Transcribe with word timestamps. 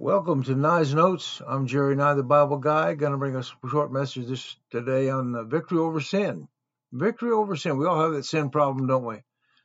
Welcome 0.00 0.44
to 0.44 0.54
Nye's 0.54 0.94
Notes. 0.94 1.42
I'm 1.44 1.66
Jerry 1.66 1.96
Nye, 1.96 2.14
the 2.14 2.22
Bible 2.22 2.58
guy. 2.58 2.94
Going 2.94 3.10
to 3.10 3.18
bring 3.18 3.34
a 3.34 3.42
short 3.68 3.92
message 3.92 4.28
this 4.28 4.56
today 4.70 5.10
on 5.10 5.34
uh, 5.34 5.42
victory 5.42 5.78
over 5.78 6.00
sin. 6.00 6.46
Victory 6.92 7.32
over 7.32 7.56
sin. 7.56 7.78
We 7.78 7.86
all 7.86 8.00
have 8.00 8.12
that 8.12 8.24
sin 8.24 8.50
problem, 8.50 8.86
don't 8.86 9.04
we? 9.04 9.16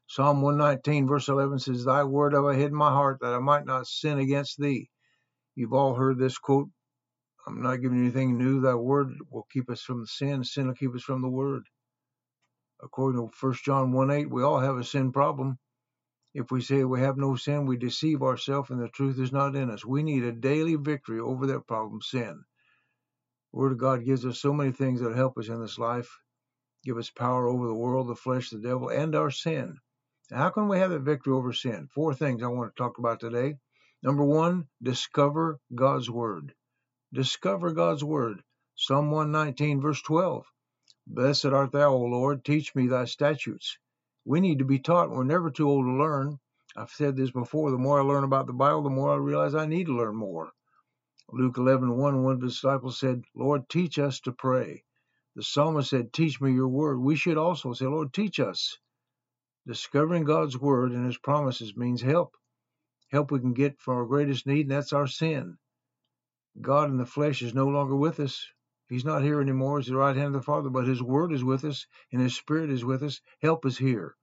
Psalm 0.07 0.41
119, 0.41 1.05
verse 1.05 1.27
11 1.27 1.59
says, 1.59 1.85
Thy 1.85 2.03
word 2.03 2.33
have 2.33 2.45
I 2.45 2.55
hid 2.55 2.71
in 2.71 2.75
my 2.75 2.89
heart 2.89 3.19
that 3.21 3.35
I 3.35 3.37
might 3.37 3.67
not 3.67 3.85
sin 3.85 4.17
against 4.17 4.57
thee. 4.57 4.89
You've 5.53 5.73
all 5.73 5.93
heard 5.93 6.17
this 6.17 6.39
quote. 6.39 6.69
I'm 7.45 7.61
not 7.61 7.75
giving 7.83 7.99
you 7.99 8.05
anything 8.05 8.35
new. 8.35 8.59
Thy 8.59 8.73
word 8.73 9.09
will 9.29 9.45
keep 9.53 9.69
us 9.69 9.83
from 9.83 10.07
sin. 10.07 10.43
Sin 10.43 10.65
will 10.65 10.73
keep 10.73 10.95
us 10.95 11.03
from 11.03 11.21
the 11.21 11.29
word. 11.29 11.61
According 12.81 13.21
to 13.21 13.31
1 13.39 13.53
John 13.63 13.91
1 13.91 14.09
8, 14.09 14.31
we 14.31 14.41
all 14.41 14.59
have 14.59 14.77
a 14.77 14.83
sin 14.83 15.11
problem. 15.11 15.59
If 16.33 16.51
we 16.51 16.61
say 16.61 16.83
we 16.83 17.01
have 17.01 17.17
no 17.17 17.35
sin, 17.35 17.65
we 17.65 17.77
deceive 17.77 18.23
ourselves 18.23 18.69
and 18.71 18.81
the 18.81 18.89
truth 18.89 19.19
is 19.19 19.33
not 19.33 19.55
in 19.55 19.69
us. 19.69 19.85
We 19.85 20.03
need 20.03 20.23
a 20.23 20.31
daily 20.31 20.75
victory 20.75 21.19
over 21.19 21.47
that 21.47 21.67
problem, 21.67 22.01
sin. 22.01 22.45
The 23.53 23.59
Word 23.59 23.73
of 23.73 23.77
God 23.79 24.05
gives 24.05 24.25
us 24.25 24.39
so 24.39 24.53
many 24.53 24.71
things 24.71 25.01
that 25.01 25.15
help 25.15 25.37
us 25.37 25.49
in 25.49 25.61
this 25.61 25.77
life, 25.77 26.09
give 26.83 26.97
us 26.97 27.09
power 27.11 27.47
over 27.47 27.67
the 27.67 27.75
world, 27.75 28.07
the 28.09 28.15
flesh, 28.15 28.49
the 28.49 28.59
devil, 28.59 28.89
and 28.89 29.15
our 29.15 29.31
sin. 29.31 29.77
How 30.31 30.49
can 30.49 30.67
we 30.67 30.79
have 30.79 30.91
that 30.91 31.01
victory 31.01 31.33
over 31.33 31.53
sin? 31.53 31.87
Four 31.93 32.15
things 32.15 32.43
I 32.43 32.47
want 32.47 32.75
to 32.75 32.81
talk 32.81 32.97
about 32.99 33.19
today. 33.19 33.57
Number 34.03 34.23
one, 34.23 34.67
discover 34.81 35.59
God's 35.75 36.09
Word. 36.09 36.53
Discover 37.13 37.73
God's 37.73 38.03
Word. 38.03 38.43
Psalm 38.75 39.11
119, 39.11 39.81
verse 39.81 40.01
12. 40.01 40.45
Blessed 41.07 41.45
art 41.47 41.71
thou, 41.73 41.93
O 41.93 41.99
Lord, 41.99 42.45
teach 42.45 42.75
me 42.75 42.87
thy 42.87 43.05
statutes. 43.05 43.77
We 44.25 44.39
need 44.39 44.59
to 44.59 44.65
be 44.65 44.79
taught. 44.79 45.09
We're 45.09 45.23
never 45.23 45.51
too 45.51 45.69
old 45.69 45.85
to 45.85 45.91
learn. 45.91 46.39
I've 46.75 46.91
said 46.91 47.15
this 47.15 47.31
before. 47.31 47.71
The 47.71 47.77
more 47.77 47.99
I 47.99 48.03
learn 48.03 48.23
about 48.23 48.47
the 48.47 48.53
Bible, 48.53 48.83
the 48.83 48.89
more 48.89 49.11
I 49.11 49.17
realize 49.17 49.53
I 49.53 49.65
need 49.65 49.87
to 49.87 49.95
learn 49.97 50.15
more. 50.15 50.51
Luke 51.31 51.57
11, 51.57 51.97
1, 51.97 52.23
one 52.23 52.33
of 52.33 52.41
the 52.41 52.47
disciples 52.47 52.99
said, 52.99 53.23
Lord, 53.35 53.67
teach 53.69 53.99
us 53.99 54.19
to 54.21 54.31
pray. 54.31 54.83
The 55.35 55.43
psalmist 55.43 55.89
said, 55.89 56.13
Teach 56.13 56.39
me 56.39 56.53
your 56.53 56.67
word. 56.67 56.99
We 56.99 57.15
should 57.15 57.37
also 57.37 57.73
say, 57.73 57.85
Lord, 57.85 58.13
teach 58.13 58.39
us. 58.39 58.77
Discovering 59.65 60.25
God's 60.25 60.57
word 60.57 60.91
and 60.91 61.05
his 61.05 61.17
promises 61.17 61.75
means 61.75 62.01
help. 62.01 62.35
Help 63.11 63.31
we 63.31 63.39
can 63.39 63.53
get 63.53 63.79
from 63.79 63.95
our 63.97 64.05
greatest 64.05 64.45
need, 64.45 64.61
and 64.67 64.71
that's 64.71 64.93
our 64.93 65.07
sin. 65.07 65.57
God 66.61 66.89
in 66.89 66.97
the 66.97 67.05
flesh 67.05 67.41
is 67.41 67.53
no 67.53 67.67
longer 67.67 67.95
with 67.95 68.19
us. 68.19 68.45
He's 68.93 69.05
not 69.05 69.23
here 69.23 69.41
anymore. 69.41 69.79
He's 69.79 69.87
the 69.87 69.95
right 69.95 70.15
hand 70.15 70.27
of 70.27 70.33
the 70.33 70.41
Father, 70.43 70.69
but 70.69 70.85
His 70.85 71.01
Word 71.01 71.33
is 71.33 71.43
with 71.43 71.65
us 71.65 71.87
and 72.11 72.21
His 72.21 72.35
Spirit 72.35 72.69
is 72.69 72.85
with 72.85 73.01
us. 73.01 73.21
Help 73.41 73.65
is 73.65 73.75
here. 73.75 74.15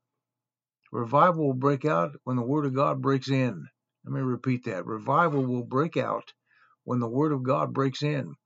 Revival 0.93 1.45
will 1.45 1.55
break 1.55 1.85
out 1.85 2.15
when 2.23 2.37
the 2.37 2.45
Word 2.45 2.67
of 2.67 2.73
God 2.73 3.03
breaks 3.03 3.29
in. 3.29 3.69
Let 4.05 4.15
me 4.15 4.21
repeat 4.21 4.67
that. 4.67 4.87
Revival 4.87 5.45
will 5.45 5.65
break 5.65 5.97
out 5.97 6.33
when 6.85 7.01
the 7.01 7.09
Word 7.09 7.33
of 7.33 7.43
God 7.43 7.73
breaks 7.73 8.05
in. 8.05 8.37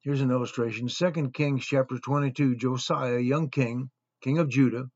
Here's 0.00 0.22
an 0.22 0.32
illustration. 0.32 0.88
2 0.88 1.30
Kings 1.30 1.64
chapter 1.64 1.98
22. 1.98 2.56
Josiah, 2.56 3.20
young 3.20 3.48
king, 3.48 3.90
king 4.20 4.38
of 4.38 4.48
Judah, 4.48 4.90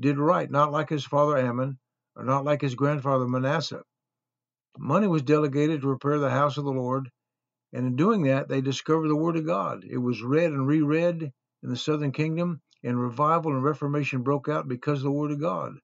did 0.00 0.18
right, 0.18 0.50
not 0.50 0.72
like 0.72 0.88
his 0.88 1.04
father 1.04 1.38
Amon, 1.38 1.78
or 2.16 2.24
not 2.24 2.44
like 2.44 2.62
his 2.62 2.74
grandfather 2.74 3.28
Manasseh. 3.28 3.84
Money 4.76 5.06
was 5.06 5.22
delegated 5.22 5.82
to 5.82 5.88
repair 5.88 6.18
the 6.18 6.30
house 6.30 6.56
of 6.56 6.64
the 6.64 6.72
Lord, 6.72 7.12
and 7.72 7.86
in 7.86 7.96
doing 7.96 8.22
that, 8.22 8.48
they 8.48 8.60
discovered 8.60 9.08
the 9.08 9.16
Word 9.16 9.36
of 9.36 9.46
God. 9.46 9.84
It 9.84 9.98
was 9.98 10.22
read 10.22 10.52
and 10.52 10.66
reread 10.66 11.22
in 11.62 11.68
the 11.68 11.76
southern 11.76 12.12
kingdom, 12.12 12.62
and 12.82 13.00
revival 13.00 13.52
and 13.52 13.62
reformation 13.62 14.22
broke 14.22 14.48
out 14.48 14.68
because 14.68 15.00
of 15.00 15.04
the 15.04 15.10
Word 15.10 15.32
of 15.32 15.40
God. 15.40 15.74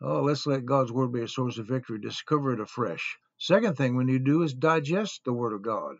Oh, 0.00 0.22
let's 0.22 0.46
let 0.46 0.64
God's 0.64 0.92
Word 0.92 1.12
be 1.12 1.22
a 1.22 1.28
source 1.28 1.58
of 1.58 1.68
victory. 1.68 2.00
Discover 2.00 2.54
it 2.54 2.60
afresh. 2.60 3.18
Second 3.38 3.76
thing 3.76 3.96
we 3.96 4.04
need 4.04 4.24
to 4.24 4.32
do 4.32 4.42
is 4.42 4.54
digest 4.54 5.22
the 5.24 5.32
Word 5.32 5.52
of 5.52 5.62
God. 5.62 5.96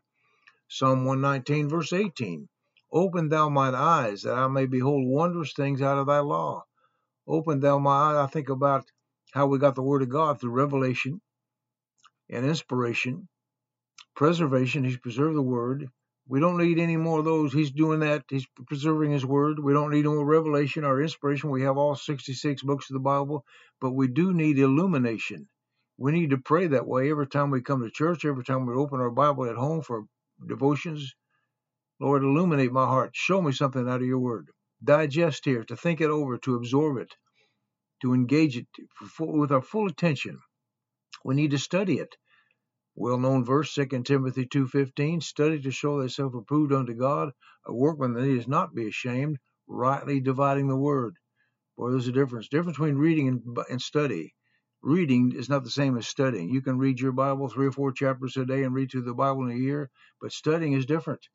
Psalm 0.68 1.04
119, 1.04 1.68
verse 1.68 1.92
18. 1.92 2.48
Open 2.92 3.28
thou 3.28 3.48
mine 3.48 3.74
eyes, 3.74 4.22
that 4.22 4.34
I 4.34 4.48
may 4.48 4.66
behold 4.66 5.06
wondrous 5.06 5.52
things 5.52 5.82
out 5.82 5.98
of 5.98 6.06
thy 6.06 6.20
law. 6.20 6.64
Open 7.26 7.60
thou 7.60 7.78
my 7.78 7.90
eyes. 7.90 8.16
I 8.16 8.26
think 8.26 8.48
about 8.48 8.84
how 9.32 9.46
we 9.46 9.58
got 9.58 9.74
the 9.74 9.82
Word 9.82 10.02
of 10.02 10.08
God 10.08 10.40
through 10.40 10.52
revelation 10.52 11.20
and 12.30 12.46
inspiration 12.46 13.28
preservation. 14.18 14.82
He's 14.82 14.98
preserved 14.98 15.36
the 15.36 15.42
word. 15.42 15.88
We 16.26 16.40
don't 16.40 16.58
need 16.58 16.80
any 16.80 16.96
more 16.96 17.20
of 17.20 17.24
those. 17.24 17.52
He's 17.52 17.70
doing 17.70 18.00
that. 18.00 18.24
He's 18.28 18.46
preserving 18.66 19.12
his 19.12 19.24
word. 19.24 19.60
We 19.60 19.72
don't 19.72 19.92
need 19.92 20.06
more 20.06 20.26
revelation 20.26 20.84
or 20.84 21.00
inspiration. 21.00 21.50
We 21.50 21.62
have 21.62 21.78
all 21.78 21.94
66 21.94 22.62
books 22.64 22.90
of 22.90 22.94
the 22.94 23.00
Bible, 23.00 23.44
but 23.80 23.92
we 23.92 24.08
do 24.08 24.34
need 24.34 24.58
illumination. 24.58 25.48
We 25.98 26.10
need 26.10 26.30
to 26.30 26.38
pray 26.38 26.66
that 26.66 26.86
way 26.86 27.10
every 27.10 27.28
time 27.28 27.50
we 27.50 27.62
come 27.62 27.82
to 27.82 27.90
church, 27.90 28.24
every 28.24 28.42
time 28.42 28.66
we 28.66 28.74
open 28.74 29.00
our 29.00 29.10
Bible 29.10 29.48
at 29.48 29.54
home 29.54 29.82
for 29.82 30.04
devotions. 30.46 31.14
Lord, 32.00 32.24
illuminate 32.24 32.72
my 32.72 32.86
heart. 32.86 33.10
Show 33.14 33.40
me 33.40 33.52
something 33.52 33.88
out 33.88 34.02
of 34.02 34.06
your 34.06 34.18
word. 34.18 34.50
Digest 34.82 35.44
here, 35.44 35.62
to 35.62 35.76
think 35.76 36.00
it 36.00 36.10
over, 36.10 36.38
to 36.38 36.56
absorb 36.56 36.98
it, 36.98 37.14
to 38.02 38.14
engage 38.14 38.56
it 38.56 38.66
with 39.20 39.52
our 39.52 39.62
full 39.62 39.86
attention. 39.86 40.40
We 41.24 41.36
need 41.36 41.52
to 41.52 41.58
study 41.58 41.98
it. 41.98 42.16
Well-known 43.00 43.44
verse, 43.44 43.72
2 43.74 44.02
Timothy 44.02 44.44
2.15, 44.46 45.22
Study 45.22 45.60
to 45.60 45.70
show 45.70 46.02
thyself 46.02 46.34
approved 46.34 46.72
unto 46.72 46.94
God, 46.94 47.32
a 47.64 47.72
workman 47.72 48.14
that 48.14 48.24
is 48.24 48.48
not 48.48 48.74
be 48.74 48.88
ashamed, 48.88 49.38
rightly 49.68 50.18
dividing 50.18 50.66
the 50.66 50.76
word. 50.76 51.14
Boy, 51.76 51.92
there's 51.92 52.08
a 52.08 52.12
difference. 52.12 52.48
Difference 52.48 52.76
between 52.76 52.96
reading 52.96 53.28
and, 53.28 53.58
and 53.70 53.80
study. 53.80 54.34
Reading 54.82 55.30
is 55.30 55.48
not 55.48 55.62
the 55.62 55.70
same 55.70 55.96
as 55.96 56.08
studying. 56.08 56.50
You 56.50 56.60
can 56.60 56.76
read 56.76 56.98
your 56.98 57.12
Bible 57.12 57.48
three 57.48 57.68
or 57.68 57.70
four 57.72 57.92
chapters 57.92 58.36
a 58.36 58.44
day 58.44 58.64
and 58.64 58.74
read 58.74 58.90
through 58.90 59.02
the 59.02 59.14
Bible 59.14 59.44
in 59.44 59.52
a 59.52 59.60
year, 59.60 59.90
but 60.20 60.32
studying 60.32 60.72
is 60.72 60.84
different. 60.84 61.28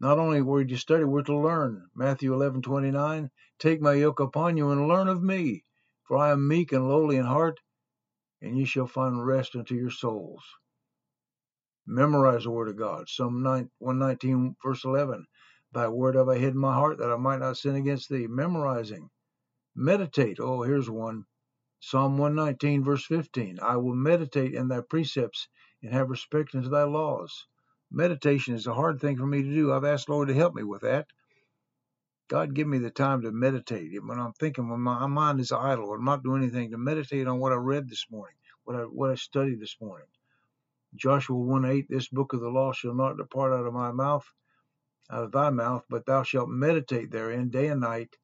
Not 0.00 0.18
only 0.18 0.40
were 0.40 0.62
you 0.62 0.78
study, 0.78 1.04
we're 1.04 1.20
to 1.24 1.36
learn. 1.36 1.90
Matthew 1.94 2.32
11:29, 2.32 3.28
Take 3.58 3.82
my 3.82 3.92
yoke 3.92 4.20
upon 4.20 4.56
you 4.56 4.70
and 4.70 4.88
learn 4.88 5.08
of 5.08 5.22
me, 5.22 5.66
for 6.04 6.16
I 6.16 6.30
am 6.30 6.48
meek 6.48 6.72
and 6.72 6.88
lowly 6.88 7.16
in 7.16 7.26
heart, 7.26 7.60
and 8.46 8.58
ye 8.58 8.64
shall 8.64 8.86
find 8.86 9.26
rest 9.26 9.56
unto 9.56 9.74
your 9.74 9.90
souls. 9.90 10.42
Memorize 11.86 12.44
the 12.44 12.50
word 12.50 12.68
of 12.68 12.76
God. 12.76 13.08
Psalm 13.08 13.42
119, 13.44 14.56
verse 14.62 14.84
11. 14.84 15.26
Thy 15.72 15.88
word 15.88 16.14
have 16.14 16.28
I 16.28 16.38
hid 16.38 16.54
in 16.54 16.58
my 16.58 16.74
heart 16.74 16.98
that 16.98 17.12
I 17.12 17.16
might 17.16 17.40
not 17.40 17.56
sin 17.58 17.76
against 17.76 18.08
thee. 18.08 18.26
Memorizing. 18.28 19.10
Meditate. 19.76 20.38
Oh, 20.40 20.62
here's 20.62 20.90
one. 20.90 21.24
Psalm 21.80 22.18
119, 22.18 22.84
verse 22.84 23.04
15. 23.06 23.58
I 23.62 23.76
will 23.76 23.94
meditate 23.94 24.54
in 24.54 24.68
thy 24.68 24.80
precepts 24.80 25.48
and 25.82 25.92
have 25.92 26.10
respect 26.10 26.54
unto 26.54 26.68
thy 26.68 26.84
laws. 26.84 27.46
Meditation 27.90 28.54
is 28.54 28.66
a 28.66 28.74
hard 28.74 29.00
thing 29.00 29.16
for 29.16 29.26
me 29.26 29.42
to 29.42 29.54
do. 29.54 29.72
I've 29.72 29.84
asked 29.84 30.08
Lord 30.08 30.28
to 30.28 30.34
help 30.34 30.54
me 30.54 30.62
with 30.62 30.82
that. 30.82 31.06
God, 32.28 32.54
give 32.54 32.66
me 32.66 32.78
the 32.78 32.90
time 32.90 33.22
to 33.22 33.30
meditate. 33.30 34.02
When 34.04 34.18
I'm 34.18 34.32
thinking, 34.32 34.68
when 34.68 34.80
my 34.80 35.06
mind 35.06 35.38
is 35.38 35.52
idle, 35.52 35.92
I'm 35.92 36.04
not 36.04 36.24
doing 36.24 36.42
anything, 36.42 36.72
to 36.72 36.78
meditate 36.78 37.28
on 37.28 37.38
what 37.38 37.52
I 37.52 37.56
read 37.56 37.88
this 37.88 38.06
morning, 38.10 38.36
what 38.64 38.74
I 38.76 38.80
what 38.82 39.12
I 39.12 39.14
studied 39.14 39.60
this 39.60 39.76
morning. 39.80 40.08
Joshua 40.96 41.36
1 41.36 41.64
8, 41.64 41.86
this 41.88 42.08
book 42.08 42.32
of 42.32 42.40
the 42.40 42.48
law 42.48 42.72
shall 42.72 42.94
not 42.94 43.16
depart 43.16 43.52
out 43.52 43.66
of 43.66 43.72
my 43.72 43.92
mouth, 43.92 44.26
out 45.08 45.22
of 45.22 45.30
thy 45.30 45.50
mouth, 45.50 45.84
but 45.88 46.04
thou 46.04 46.24
shalt 46.24 46.48
meditate 46.48 47.12
therein 47.12 47.48
day 47.48 47.68
and 47.68 47.80
night, 47.80 48.16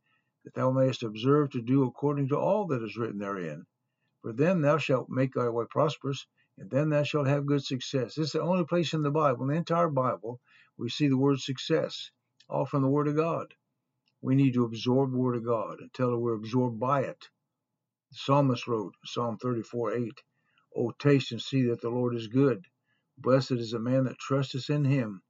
that 0.45 0.55
thou 0.55 0.73
mayest 0.73 1.05
observe 1.05 1.51
to 1.51 1.63
do 1.63 1.85
according 1.85 2.27
to 2.29 2.37
all 2.37 2.67
that 2.67 2.83
is 2.83 2.97
written 2.97 3.19
therein. 3.19 3.67
For 4.23 4.33
then 4.33 4.63
thou 4.63 4.79
shalt 4.79 5.11
make 5.11 5.35
thy 5.35 5.49
way 5.49 5.67
prosperous, 5.71 6.27
and 6.59 6.69
then 6.71 6.89
thou 6.89 7.05
shalt 7.05 7.29
have 7.29 7.47
good 7.47 7.65
success. 7.65 8.17
This 8.17 8.27
is 8.27 8.33
the 8.33 8.41
only 8.41 8.65
place 8.65 8.95
in 8.95 9.03
the 9.03 9.13
Bible, 9.13 9.43
in 9.43 9.51
the 9.51 9.55
entire 9.55 9.91
Bible, 9.91 10.41
we 10.77 10.89
see 10.89 11.07
the 11.07 11.17
word 11.17 11.39
success, 11.39 12.11
all 12.49 12.67
from 12.67 12.83
the 12.83 12.89
Word 12.89 13.07
of 13.07 13.15
God. 13.15 13.55
We 14.23 14.37
need 14.37 14.55
to 14.55 14.65
absorb 14.65 15.13
the 15.13 15.19
Word 15.19 15.37
of 15.37 15.45
God 15.47 15.81
until 15.81 16.19
we're 16.19 16.35
absorbed 16.35 16.81
by 16.81 17.03
it. 17.03 17.29
The 18.13 18.19
psalmist 18.19 18.69
wrote, 18.69 18.95
Psalm 19.05 19.39
34 19.39 19.95
8, 19.95 20.23
O 20.77 20.93
taste 20.99 21.33
and 21.33 21.43
see 21.43 21.65
that 21.69 21.81
the 21.83 21.91
Lord 21.91 22.17
is 22.17 22.29
good. 22.29 22.67
Blessed 23.19 23.53
is 23.53 23.73
the 23.73 23.81
man 23.81 24.05
that 24.05 24.19
trusteth 24.19 24.71
in 24.71 24.85
him. 24.85 25.23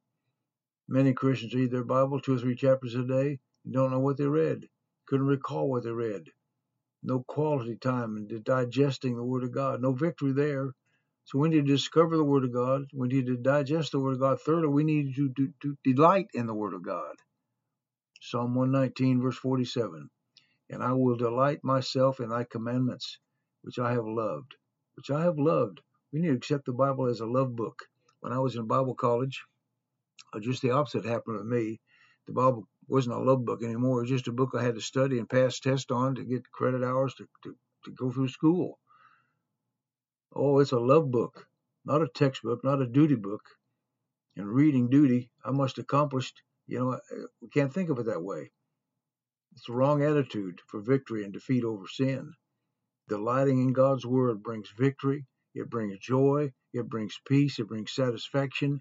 Many 0.88 1.14
Christians 1.14 1.54
read 1.54 1.70
their 1.70 1.84
Bible 1.84 2.20
two 2.20 2.36
or 2.36 2.38
three 2.38 2.56
chapters 2.56 2.94
a 2.94 3.04
day 3.04 3.40
and 3.64 3.74
don't 3.74 3.90
know 3.90 4.00
what 4.00 4.18
they 4.18 4.26
read, 4.26 4.68
couldn't 5.06 5.26
recall 5.26 5.70
what 5.70 5.84
they 5.84 5.92
read. 5.92 6.24
No 7.02 7.24
quality 7.26 7.76
time 7.76 8.16
in 8.18 8.42
digesting 8.44 9.16
the 9.16 9.24
Word 9.24 9.44
of 9.44 9.52
God, 9.52 9.82
no 9.82 9.92
victory 9.92 10.32
there. 10.32 10.74
So 11.24 11.38
we 11.38 11.48
need 11.50 11.66
to 11.66 11.72
discover 11.72 12.16
the 12.18 12.24
Word 12.24 12.44
of 12.44 12.52
God. 12.52 12.84
We 12.94 13.08
need 13.08 13.26
to 13.28 13.38
digest 13.38 13.92
the 13.92 14.00
Word 14.00 14.14
of 14.14 14.20
God. 14.20 14.40
Thirdly, 14.42 14.68
we 14.68 14.84
need 14.84 15.16
to, 15.16 15.30
to, 15.34 15.54
to 15.62 15.78
delight 15.84 16.28
in 16.34 16.46
the 16.46 16.54
Word 16.54 16.74
of 16.74 16.82
God. 16.84 17.16
Psalm 18.22 18.54
119, 18.54 19.20
verse 19.20 19.36
47. 19.36 20.08
And 20.70 20.82
I 20.82 20.92
will 20.92 21.16
delight 21.16 21.64
myself 21.64 22.20
in 22.20 22.30
thy 22.30 22.44
commandments, 22.44 23.18
which 23.62 23.78
I 23.80 23.92
have 23.92 24.06
loved. 24.06 24.54
Which 24.96 25.10
I 25.10 25.22
have 25.24 25.38
loved. 25.38 25.80
We 26.12 26.20
need 26.20 26.28
to 26.28 26.36
accept 26.36 26.66
the 26.66 26.72
Bible 26.72 27.08
as 27.08 27.20
a 27.20 27.26
love 27.26 27.56
book. 27.56 27.82
When 28.20 28.32
I 28.32 28.38
was 28.38 28.56
in 28.56 28.66
Bible 28.68 28.94
college, 28.94 29.42
uh, 30.32 30.40
just 30.40 30.62
the 30.62 30.70
opposite 30.70 31.04
happened 31.04 31.38
with 31.38 31.46
me. 31.46 31.80
The 32.26 32.32
Bible 32.32 32.68
wasn't 32.88 33.16
a 33.16 33.20
love 33.20 33.44
book 33.44 33.64
anymore. 33.64 33.98
It 33.98 34.02
was 34.02 34.10
just 34.10 34.28
a 34.28 34.32
book 34.32 34.52
I 34.54 34.62
had 34.62 34.76
to 34.76 34.80
study 34.80 35.18
and 35.18 35.28
pass 35.28 35.60
tests 35.60 35.90
on 35.90 36.14
to 36.16 36.24
get 36.24 36.50
credit 36.52 36.84
hours 36.84 37.14
to, 37.16 37.26
to, 37.44 37.56
to 37.86 37.90
go 37.92 38.10
through 38.12 38.28
school. 38.28 38.78
Oh, 40.34 40.60
it's 40.60 40.72
a 40.72 40.78
love 40.78 41.10
book. 41.10 41.48
not 41.84 42.02
a 42.02 42.08
textbook, 42.08 42.64
not 42.64 42.82
a 42.82 42.86
duty 42.86 43.16
book. 43.16 43.42
And 44.36 44.48
reading 44.48 44.90
duty, 44.90 45.30
I 45.44 45.50
must 45.50 45.78
accomplish. 45.78 46.32
You 46.72 46.78
know, 46.78 47.00
we 47.42 47.50
can't 47.50 47.70
think 47.70 47.90
of 47.90 47.98
it 47.98 48.06
that 48.06 48.22
way. 48.22 48.50
It's 49.52 49.66
the 49.66 49.74
wrong 49.74 50.02
attitude 50.02 50.62
for 50.68 50.80
victory 50.80 51.22
and 51.22 51.30
defeat 51.30 51.64
over 51.64 51.86
sin. 51.86 52.32
Delighting 53.10 53.60
in 53.60 53.74
God's 53.74 54.06
word 54.06 54.42
brings 54.42 54.70
victory, 54.70 55.26
it 55.54 55.68
brings 55.68 55.98
joy, 55.98 56.50
it 56.72 56.88
brings 56.88 57.20
peace, 57.26 57.58
it 57.58 57.68
brings 57.68 57.92
satisfaction. 57.92 58.80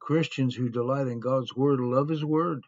Christians 0.00 0.54
who 0.54 0.70
delight 0.70 1.06
in 1.06 1.20
God's 1.20 1.54
word 1.54 1.80
love 1.80 2.08
his 2.08 2.24
word. 2.24 2.62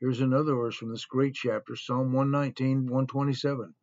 Here's 0.00 0.20
another 0.20 0.54
verse 0.54 0.76
from 0.76 0.90
this 0.90 1.06
great 1.06 1.32
chapter, 1.32 1.76
Psalm 1.76 2.12
119, 2.12 2.82
127. 2.82 3.74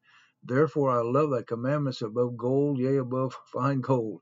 Therefore 0.43 0.91
I 0.91 1.01
love 1.01 1.31
thy 1.31 1.41
commandments 1.41 2.03
above 2.03 2.37
gold, 2.37 2.77
yea, 2.77 2.97
above 2.97 3.35
fine 3.51 3.81
gold. 3.81 4.21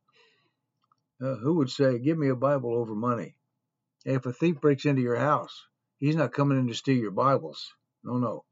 Uh, 1.22 1.36
who 1.36 1.56
would 1.56 1.70
say, 1.70 2.00
Give 2.00 2.18
me 2.18 2.30
a 2.30 2.36
Bible 2.38 2.74
over 2.74 2.96
money? 2.96 3.36
If 4.06 4.26
a 4.26 4.34
thief 4.34 4.60
breaks 4.62 4.86
into 4.86 5.02
your 5.02 5.18
house, 5.18 5.54
he's 6.00 6.16
not 6.16 6.34
coming 6.34 6.58
in 6.58 6.68
to 6.68 6.74
steal 6.74 6.98
your 6.98 7.12
Bibles. 7.12 7.74
No, 8.04 8.18
no. 8.18 8.46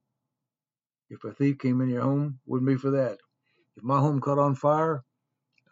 If 1.10 1.24
a 1.24 1.34
thief 1.34 1.57
came 1.57 1.81
in 1.81 1.90
your 1.90 2.04
home, 2.04 2.40
wouldn't 2.46 2.69
be 2.69 2.78
for 2.78 2.92
that. 2.92 3.18
If 3.78 3.84
my 3.84 4.00
home 4.00 4.22
caught 4.22 4.40
on 4.40 4.56
fire, 4.56 5.04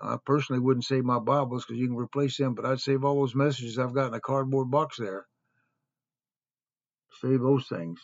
I 0.02 0.18
personally 0.26 0.60
wouldn't 0.60 0.86
save 0.86 1.06
my 1.06 1.20
Bibles 1.20 1.66
because 1.66 1.80
you 1.80 1.88
can 1.88 1.96
replace 1.98 2.38
them, 2.38 2.56
but 2.56 2.66
I'd 2.66 2.80
save 2.80 3.04
all 3.06 3.16
those 3.20 3.36
messages 3.36 3.80
I've 3.80 3.94
got 3.94 4.08
in 4.08 4.14
a 4.16 4.22
cardboard 4.22 4.72
box 4.72 4.98
there. 4.98 5.28
Save 7.22 7.42
those 7.42 7.68
things. 7.68 8.00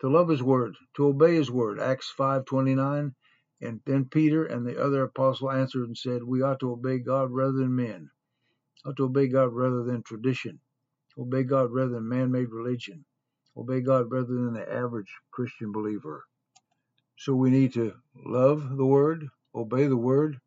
To 0.00 0.08
love 0.08 0.28
His 0.28 0.42
word, 0.42 0.74
to 0.96 1.08
obey 1.08 1.36
His 1.36 1.50
word. 1.50 1.80
Acts 1.80 2.10
five 2.10 2.44
twenty 2.46 2.74
nine. 2.74 3.14
And 3.60 3.80
then 3.86 4.06
Peter 4.06 4.44
and 4.44 4.66
the 4.66 4.82
other 4.82 5.04
apostle 5.04 5.50
answered 5.50 5.86
and 5.86 5.96
said, 5.96 6.22
We 6.24 6.42
ought 6.42 6.60
to 6.60 6.72
obey 6.72 6.98
God 6.98 7.30
rather 7.30 7.52
than 7.52 7.76
men. 7.76 8.10
Ought 8.84 8.96
to 8.96 9.04
obey 9.04 9.28
God 9.28 9.52
rather 9.52 9.84
than 9.84 10.02
tradition. 10.02 10.60
Obey 11.18 11.44
God 11.44 11.72
rather 11.72 11.92
than 11.92 12.08
man-made 12.08 12.50
religion. 12.50 13.04
Obey 13.56 13.80
God 13.80 14.10
rather 14.10 14.26
than 14.34 14.54
the 14.54 14.72
average 14.72 15.12
Christian 15.30 15.72
believer. 15.72 16.24
So 17.18 17.34
we 17.34 17.50
need 17.50 17.74
to 17.74 17.94
love 18.26 18.76
the 18.76 18.86
word, 18.86 19.28
obey 19.54 19.86
the 19.86 19.96
word, 19.96 20.38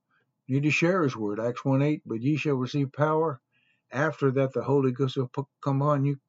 need 0.48 0.64
to 0.64 0.72
share 0.72 1.04
his 1.04 1.16
word. 1.16 1.40
Acts 1.40 1.64
1 1.66 1.82
8, 1.82 2.02
but 2.06 2.22
ye 2.22 2.38
shall 2.38 2.56
receive 2.56 2.92
power. 2.92 3.42
After 3.92 4.32
that 4.32 4.54
the 4.54 4.64
Holy 4.64 4.92
Ghost 4.92 5.18
will 5.18 5.32
come 5.64 5.82
on 5.82 6.06
you, 6.06 6.20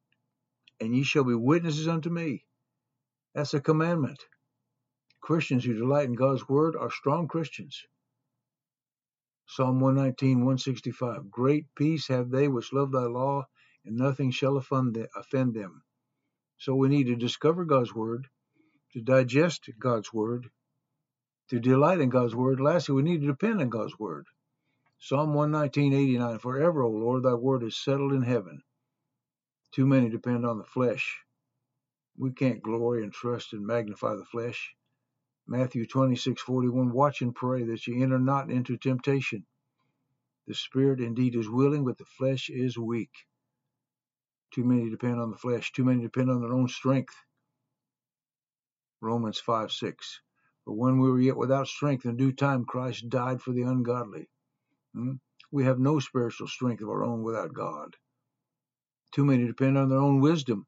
and 0.79 0.95
ye 0.95 1.03
shall 1.03 1.23
be 1.23 1.35
witnesses 1.35 1.87
unto 1.87 2.09
me. 2.09 2.45
That's 3.35 3.53
a 3.53 3.61
commandment. 3.61 4.19
Christians 5.21 5.65
who 5.65 5.73
delight 5.73 6.05
in 6.07 6.15
God's 6.15 6.47
word 6.47 6.75
are 6.75 6.91
strong 6.91 7.27
Christians. 7.27 7.83
Psalm 9.47 9.79
119, 9.79 10.39
165. 10.39 11.31
Great 11.31 11.65
peace 11.75 12.07
have 12.07 12.29
they 12.29 12.47
which 12.47 12.73
love 12.73 12.91
thy 12.91 13.05
law, 13.05 13.47
and 13.85 13.97
nothing 13.97 14.31
shall 14.31 14.57
offend 14.57 14.95
them. 15.53 15.83
So 16.57 16.75
we 16.75 16.89
need 16.89 17.07
to 17.07 17.15
discover 17.15 17.65
God's 17.65 17.93
word, 17.93 18.27
to 18.93 19.01
digest 19.01 19.69
God's 19.79 20.13
word, 20.13 20.49
to 21.49 21.59
delight 21.59 22.01
in 22.01 22.09
God's 22.09 22.35
word. 22.35 22.59
Lastly, 22.59 22.95
we 22.95 23.03
need 23.03 23.21
to 23.21 23.27
depend 23.27 23.61
on 23.61 23.69
God's 23.69 23.97
word. 23.99 24.27
Psalm 24.99 25.33
119, 25.33 25.93
89. 25.93 26.39
Forever, 26.39 26.83
O 26.83 26.89
Lord, 26.89 27.23
thy 27.23 27.33
word 27.35 27.63
is 27.63 27.77
settled 27.77 28.13
in 28.13 28.23
heaven. 28.23 28.61
Too 29.73 29.85
many 29.85 30.09
depend 30.09 30.45
on 30.45 30.57
the 30.57 30.65
flesh. 30.65 31.19
We 32.17 32.31
can't 32.31 32.63
glory 32.63 33.03
and 33.03 33.13
trust 33.13 33.53
and 33.53 33.65
magnify 33.65 34.15
the 34.15 34.25
flesh. 34.25 34.73
Matthew 35.49 35.85
26:41 35.85 36.91
Watch 36.91 37.21
and 37.21 37.33
pray 37.33 37.63
that 37.63 37.87
ye 37.87 38.01
enter 38.03 38.19
not 38.19 38.51
into 38.51 38.77
temptation. 38.77 39.45
The 40.45 40.53
spirit 40.53 40.99
indeed 40.99 41.35
is 41.35 41.49
willing, 41.49 41.85
but 41.85 41.97
the 41.97 42.05
flesh 42.05 42.49
is 42.49 42.77
weak. 42.77 43.11
Too 44.53 44.65
many 44.65 44.89
depend 44.89 45.21
on 45.21 45.31
the 45.31 45.37
flesh. 45.37 45.71
Too 45.71 45.85
many 45.85 46.01
depend 46.01 46.29
on 46.29 46.41
their 46.41 46.53
own 46.53 46.67
strength. 46.67 47.15
Romans 49.01 49.39
5:6 49.39 50.19
But 50.65 50.73
when 50.73 50.99
we 50.99 51.09
were 51.09 51.21
yet 51.21 51.37
without 51.37 51.67
strength, 51.67 52.05
in 52.05 52.17
due 52.17 52.33
time 52.33 52.65
Christ 52.65 53.07
died 53.09 53.41
for 53.41 53.53
the 53.53 53.61
ungodly. 53.61 54.29
Hmm? 54.93 55.13
We 55.51 55.63
have 55.63 55.79
no 55.79 55.99
spiritual 55.99 56.47
strength 56.47 56.81
of 56.81 56.89
our 56.89 57.03
own 57.03 57.23
without 57.23 57.53
God. 57.53 57.95
Too 59.13 59.23
many 59.23 59.47
depend 59.47 59.77
on 59.77 59.89
their 59.89 59.99
own 59.99 60.19
wisdom. 60.19 60.67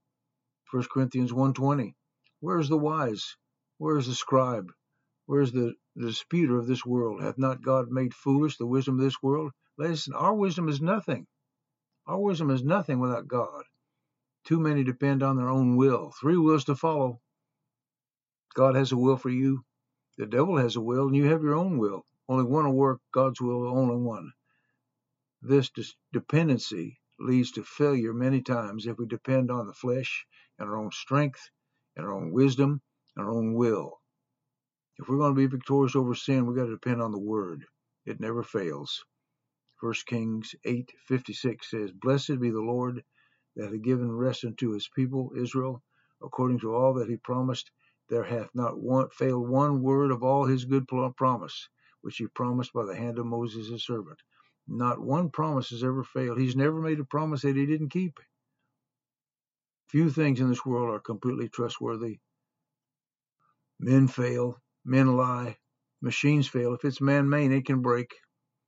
1 0.72 0.84
Corinthians 0.90 1.34
1:20 1.34 1.96
Where 2.40 2.60
is 2.60 2.70
the 2.70 2.78
wise? 2.78 3.36
Where 3.80 3.98
is 3.98 4.08
the 4.08 4.14
scribe? 4.14 4.74
Where 5.26 5.40
is 5.40 5.54
the, 5.54 5.74
the 5.96 6.08
disputer 6.08 6.60
of 6.60 6.68
this 6.68 6.86
world? 6.86 7.22
Hath 7.22 7.38
not 7.38 7.64
God 7.64 7.90
made 7.90 8.14
foolish 8.14 8.58
the 8.58 8.66
wisdom 8.66 9.00
of 9.00 9.06
this 9.06 9.24
world? 9.24 9.54
Listen, 9.78 10.14
our 10.14 10.36
wisdom 10.36 10.68
is 10.68 10.82
nothing. 10.82 11.28
Our 12.06 12.20
wisdom 12.20 12.50
is 12.50 12.62
nothing 12.62 13.00
without 13.00 13.30
God. 13.30 13.64
Too 14.44 14.60
many 14.60 14.84
depend 14.84 15.24
on 15.24 15.38
their 15.38 15.48
own 15.48 15.78
will. 15.78 16.12
Three 16.20 16.36
wills 16.36 16.66
to 16.66 16.76
follow. 16.76 17.22
God 18.54 18.76
has 18.76 18.92
a 18.92 18.98
will 18.98 19.16
for 19.16 19.30
you. 19.30 19.64
The 20.18 20.26
devil 20.26 20.58
has 20.58 20.76
a 20.76 20.82
will, 20.82 21.08
and 21.08 21.16
you 21.16 21.28
have 21.28 21.42
your 21.42 21.56
own 21.56 21.78
will. 21.78 22.04
Only 22.28 22.44
one 22.44 22.66
will 22.66 22.76
work. 22.76 23.00
God's 23.14 23.40
will, 23.40 23.66
only 23.66 23.96
one. 23.96 24.34
This 25.42 25.72
dependency 26.12 27.00
leads 27.18 27.52
to 27.54 27.64
failure 27.64 28.14
many 28.14 28.42
times 28.42 28.88
if 28.88 28.98
we 28.98 29.06
depend 29.06 29.50
on 29.50 29.68
the 29.68 29.74
flesh 29.74 30.26
and 30.58 30.70
our 30.70 30.76
own 30.76 30.92
strength 30.92 31.50
and 31.96 32.06
our 32.06 32.14
own 32.14 32.34
wisdom 32.34 32.82
our 33.18 33.32
own 33.32 33.54
will. 33.54 34.00
If 35.00 35.08
we're 35.08 35.18
going 35.18 35.34
to 35.34 35.40
be 35.40 35.48
victorious 35.48 35.96
over 35.96 36.16
sin, 36.16 36.46
we've 36.46 36.58
got 36.58 36.66
to 36.66 36.72
depend 36.72 37.02
on 37.02 37.12
the 37.12 37.20
Word. 37.20 37.66
It 38.06 38.20
never 38.20 38.44
fails. 38.44 39.04
1 39.82 39.94
Kings 40.08 40.56
8:56 40.66 41.64
says, 41.66 41.92
Blessed 41.92 42.40
be 42.40 42.50
the 42.50 42.62
Lord 42.62 43.04
that 43.56 43.72
hath 43.72 43.82
given 43.82 44.12
rest 44.12 44.44
unto 44.46 44.72
his 44.72 44.90
people 44.96 45.32
Israel, 45.38 45.82
according 46.22 46.60
to 46.60 46.74
all 46.74 46.94
that 46.96 47.10
he 47.10 47.18
promised. 47.18 47.72
There 48.10 48.24
hath 48.24 48.50
not 48.54 48.80
one, 48.80 49.10
failed 49.12 49.48
one 49.50 49.82
word 49.82 50.12
of 50.12 50.24
all 50.24 50.46
his 50.46 50.66
good 50.66 50.88
promise, 50.88 51.70
which 52.02 52.18
he 52.18 52.28
promised 52.28 52.74
by 52.74 52.86
the 52.86 52.96
hand 52.96 53.20
of 53.20 53.26
Moses 53.26 53.70
his 53.70 53.86
servant. 53.86 54.20
Not 54.68 55.00
one 55.00 55.30
promise 55.30 55.70
has 55.70 55.84
ever 55.84 56.04
failed. 56.04 56.40
He's 56.40 56.56
never 56.56 56.82
made 56.82 57.00
a 57.00 57.06
promise 57.06 57.44
that 57.44 57.56
he 57.56 57.66
didn't 57.66 57.90
keep. 57.90 58.20
Few 59.88 60.10
things 60.10 60.40
in 60.40 60.50
this 60.50 60.66
world 60.66 60.94
are 60.94 61.00
completely 61.00 61.50
trustworthy 61.50 62.20
Men 63.80 64.08
fail, 64.08 64.58
men 64.86 65.16
lie, 65.16 65.58
machines 66.02 66.48
fail. 66.48 66.74
If 66.74 66.86
it's 66.86 67.02
man-made, 67.02 67.52
it 67.52 67.66
can 67.66 67.82
break. 67.82 68.14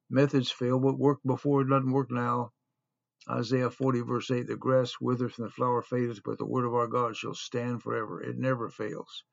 Methods 0.10 0.52
fail. 0.52 0.80
What 0.80 1.00
worked 1.00 1.26
before 1.26 1.64
doesn't 1.64 1.92
work 1.92 2.12
now. 2.12 2.52
Isaiah 3.30 3.70
40 3.70 4.02
verse 4.02 4.32
8, 4.32 4.48
the 4.48 4.58
grass 4.58 4.94
withereth 5.02 5.38
and 5.38 5.48
the 5.48 5.52
flower 5.52 5.82
fadeth, 5.82 6.22
but 6.24 6.38
the 6.38 6.46
word 6.46 6.66
of 6.66 6.74
our 6.74 6.88
God 6.88 7.16
shall 7.16 7.36
stand 7.36 7.84
forever. 7.84 8.22
It 8.22 8.38
never 8.38 8.70
fails. 8.70 9.24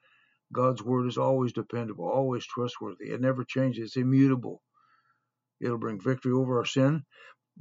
God's 0.53 0.83
word 0.83 1.07
is 1.07 1.19
always 1.19 1.53
dependable, 1.53 2.09
always 2.09 2.47
trustworthy. 2.47 3.11
It 3.11 3.21
never 3.21 3.45
changes. 3.45 3.89
It's 3.89 3.97
immutable. 3.97 4.63
It'll 5.61 5.79
bring 5.79 6.01
victory 6.01 6.33
over 6.33 6.59
our 6.59 6.65
sin. 6.67 7.05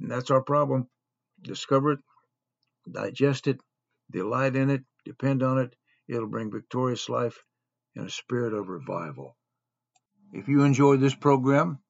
And 0.00 0.10
that's 0.10 0.30
our 0.30 0.42
problem. 0.42 0.88
Discover 1.42 1.92
it, 1.92 2.00
digest 2.90 3.46
it, 3.46 3.60
delight 4.10 4.56
in 4.56 4.70
it, 4.70 4.82
depend 5.04 5.42
on 5.42 5.58
it. 5.58 5.74
It'll 6.08 6.28
bring 6.28 6.50
victorious 6.50 7.08
life 7.08 7.38
in 7.98 8.06
a 8.06 8.10
spirit 8.10 8.54
of 8.54 8.68
revival. 8.68 9.36
If 10.32 10.48
you 10.48 10.62
enjoyed 10.62 11.00
this 11.00 11.14
program, 11.14 11.80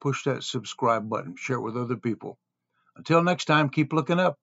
push 0.00 0.24
that 0.24 0.42
subscribe 0.42 1.08
button, 1.08 1.36
share 1.38 1.56
it 1.56 1.62
with 1.62 1.76
other 1.76 1.96
people. 1.96 2.38
Until 2.96 3.22
next 3.22 3.44
time, 3.46 3.68
keep 3.68 3.92
looking 3.92 4.18
up. 4.18 4.38